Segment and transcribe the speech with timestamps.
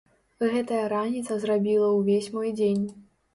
[0.53, 2.83] Гэтая раніца зрабіла ўвесь мой дзень.